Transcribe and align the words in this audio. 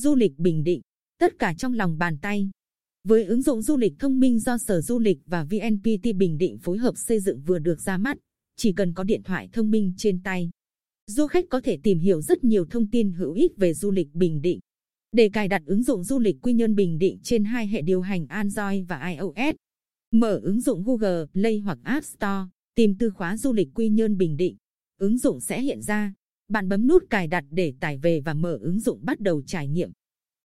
Du 0.00 0.14
lịch 0.14 0.38
Bình 0.38 0.64
Định, 0.64 0.80
tất 1.18 1.38
cả 1.38 1.54
trong 1.54 1.74
lòng 1.74 1.98
bàn 1.98 2.18
tay. 2.18 2.50
Với 3.04 3.24
ứng 3.24 3.42
dụng 3.42 3.62
du 3.62 3.76
lịch 3.76 3.92
thông 3.98 4.20
minh 4.20 4.38
do 4.38 4.58
Sở 4.58 4.80
Du 4.80 4.98
lịch 4.98 5.18
và 5.26 5.44
VNPT 5.44 6.16
Bình 6.16 6.38
Định 6.38 6.58
phối 6.58 6.78
hợp 6.78 6.94
xây 6.96 7.20
dựng 7.20 7.40
vừa 7.46 7.58
được 7.58 7.80
ra 7.80 7.98
mắt, 7.98 8.18
chỉ 8.56 8.72
cần 8.72 8.94
có 8.94 9.04
điện 9.04 9.22
thoại 9.22 9.48
thông 9.52 9.70
minh 9.70 9.94
trên 9.96 10.22
tay. 10.22 10.50
Du 11.06 11.26
khách 11.26 11.44
có 11.50 11.60
thể 11.60 11.78
tìm 11.82 11.98
hiểu 11.98 12.20
rất 12.20 12.44
nhiều 12.44 12.64
thông 12.64 12.90
tin 12.90 13.12
hữu 13.12 13.32
ích 13.32 13.56
về 13.56 13.74
du 13.74 13.90
lịch 13.90 14.14
Bình 14.14 14.42
Định. 14.42 14.60
Để 15.12 15.28
cài 15.28 15.48
đặt 15.48 15.62
ứng 15.66 15.82
dụng 15.82 16.04
du 16.04 16.18
lịch 16.18 16.36
Quy 16.42 16.52
Nhơn 16.52 16.74
Bình 16.74 16.98
Định 16.98 17.18
trên 17.22 17.44
hai 17.44 17.66
hệ 17.66 17.82
điều 17.82 18.00
hành 18.00 18.26
Android 18.26 18.84
và 18.88 19.08
iOS, 19.08 19.56
mở 20.10 20.40
ứng 20.42 20.60
dụng 20.60 20.84
Google 20.84 21.26
Play 21.32 21.58
hoặc 21.58 21.78
App 21.82 22.06
Store, 22.06 22.48
tìm 22.74 22.94
từ 22.98 23.10
khóa 23.10 23.36
du 23.36 23.52
lịch 23.52 23.68
Quy 23.74 23.88
Nhơn 23.88 24.18
Bình 24.18 24.36
Định. 24.36 24.56
Ứng 24.98 25.18
dụng 25.18 25.40
sẽ 25.40 25.60
hiện 25.60 25.82
ra. 25.82 26.14
Bạn 26.50 26.68
bấm 26.68 26.86
nút 26.86 27.04
cài 27.10 27.26
đặt 27.26 27.44
để 27.50 27.74
tải 27.80 27.98
về 27.98 28.20
và 28.20 28.34
mở 28.34 28.58
ứng 28.60 28.80
dụng 28.80 28.98
bắt 29.02 29.20
đầu 29.20 29.42
trải 29.42 29.68
nghiệm. 29.68 29.90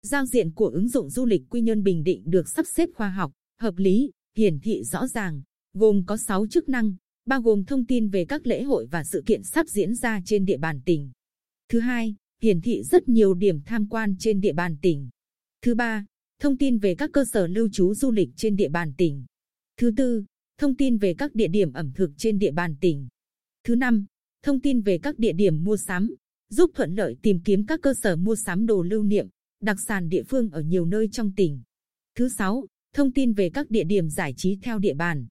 Giao 0.03 0.27
diện 0.27 0.51
của 0.51 0.69
ứng 0.69 0.89
dụng 0.89 1.11
du 1.11 1.27
lịch 1.27 1.43
Quy 1.51 1.61
Nhơn 1.61 1.83
Bình 1.83 2.05
Định 2.05 2.23
được 2.25 2.49
sắp 2.49 2.67
xếp 2.67 2.89
khoa 2.95 3.11
học, 3.11 3.33
hợp 3.61 3.75
lý, 3.77 4.11
hiển 4.37 4.61
thị 4.61 4.85
rõ 4.85 5.07
ràng, 5.07 5.43
gồm 5.75 6.05
có 6.07 6.17
6 6.17 6.47
chức 6.47 6.69
năng, 6.69 6.95
bao 7.27 7.43
gồm 7.43 7.65
thông 7.65 7.87
tin 7.87 8.09
về 8.09 8.25
các 8.25 8.47
lễ 8.47 8.63
hội 8.63 8.87
và 8.87 9.05
sự 9.05 9.23
kiện 9.27 9.43
sắp 9.43 9.69
diễn 9.69 9.95
ra 9.95 10.21
trên 10.25 10.45
địa 10.45 10.57
bàn 10.57 10.81
tỉnh. 10.85 11.11
Thứ 11.69 11.81
hai, 11.81 12.15
hiển 12.43 12.61
thị 12.61 12.83
rất 12.83 13.09
nhiều 13.09 13.35
điểm 13.35 13.61
tham 13.67 13.89
quan 13.89 14.17
trên 14.19 14.41
địa 14.41 14.53
bàn 14.53 14.77
tỉnh. 14.83 15.09
Thứ 15.63 15.75
ba, 15.75 16.07
thông 16.41 16.59
tin 16.59 16.79
về 16.79 16.95
các 16.95 17.11
cơ 17.13 17.25
sở 17.25 17.47
lưu 17.47 17.69
trú 17.73 17.95
du 17.95 18.11
lịch 18.11 18.31
trên 18.37 18.57
địa 18.57 18.69
bàn 18.69 18.93
tỉnh. 18.97 19.25
Thứ 19.77 19.91
tư, 19.97 20.25
thông 20.59 20.77
tin 20.77 20.99
về 20.99 21.15
các 21.15 21.35
địa 21.35 21.49
điểm 21.49 21.73
ẩm 21.73 21.93
thực 21.95 22.11
trên 22.17 22.39
địa 22.39 22.53
bàn 22.53 22.77
tỉnh. 22.81 23.09
Thứ 23.65 23.75
năm, 23.75 24.07
thông 24.45 24.61
tin 24.61 24.81
về 24.81 24.99
các 24.99 25.19
địa 25.19 25.33
điểm 25.33 25.65
mua 25.65 25.77
sắm, 25.77 26.15
giúp 26.51 26.71
thuận 26.75 26.95
lợi 26.95 27.17
tìm 27.23 27.41
kiếm 27.45 27.67
các 27.67 27.81
cơ 27.83 27.95
sở 28.03 28.17
mua 28.17 28.37
sắm 28.37 28.67
đồ 28.67 28.83
lưu 28.83 29.03
niệm, 29.03 29.29
đặc 29.61 29.77
sản 29.87 30.09
địa 30.09 30.23
phương 30.23 30.51
ở 30.51 30.61
nhiều 30.61 30.87
nơi 30.87 31.09
trong 31.13 31.33
tỉnh. 31.37 31.63
Thứ 32.15 32.29
sáu, 32.29 32.67
thông 32.95 33.13
tin 33.13 33.33
về 33.33 33.51
các 33.51 33.71
địa 33.71 33.85
điểm 33.85 34.11
giải 34.11 34.35
trí 34.37 34.57
theo 34.63 34.79
địa 34.79 34.95
bàn. 34.95 35.27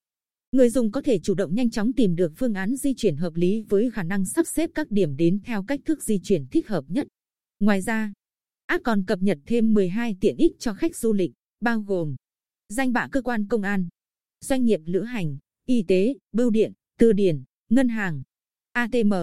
Người 0.51 0.69
dùng 0.69 0.91
có 0.91 1.01
thể 1.01 1.19
chủ 1.19 1.33
động 1.33 1.55
nhanh 1.55 1.69
chóng 1.69 1.93
tìm 1.93 2.15
được 2.15 2.33
phương 2.37 2.53
án 2.53 2.75
di 2.75 2.93
chuyển 2.97 3.17
hợp 3.17 3.35
lý 3.35 3.61
với 3.61 3.91
khả 3.91 4.03
năng 4.03 4.25
sắp 4.25 4.47
xếp 4.47 4.69
các 4.75 4.91
điểm 4.91 5.15
đến 5.15 5.39
theo 5.45 5.63
cách 5.63 5.79
thức 5.85 6.03
di 6.03 6.19
chuyển 6.23 6.45
thích 6.51 6.67
hợp 6.67 6.85
nhất. 6.87 7.07
Ngoài 7.59 7.81
ra, 7.81 8.13
app 8.65 8.83
còn 8.83 9.05
cập 9.05 9.21
nhật 9.21 9.39
thêm 9.45 9.73
12 9.73 10.15
tiện 10.21 10.37
ích 10.37 10.51
cho 10.59 10.73
khách 10.73 10.95
du 10.95 11.13
lịch, 11.13 11.31
bao 11.61 11.81
gồm 11.81 12.15
danh 12.69 12.93
bạ 12.93 13.07
cơ 13.11 13.21
quan 13.21 13.47
công 13.47 13.61
an, 13.61 13.87
doanh 14.41 14.65
nghiệp 14.65 14.79
lữ 14.85 15.01
hành, 15.01 15.37
y 15.65 15.83
tế, 15.87 16.13
bưu 16.31 16.49
điện, 16.49 16.73
từ 16.99 17.13
điển, 17.13 17.43
ngân 17.69 17.89
hàng, 17.89 18.23
ATM, 18.73 19.13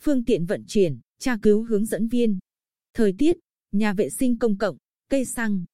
phương 0.00 0.24
tiện 0.24 0.46
vận 0.46 0.64
chuyển, 0.66 1.00
tra 1.18 1.36
cứu 1.42 1.64
hướng 1.64 1.86
dẫn 1.86 2.08
viên, 2.08 2.38
thời 2.94 3.14
tiết, 3.18 3.36
nhà 3.72 3.92
vệ 3.92 4.10
sinh 4.10 4.38
công 4.38 4.58
cộng, 4.58 4.76
cây 5.08 5.24
xăng, 5.24 5.64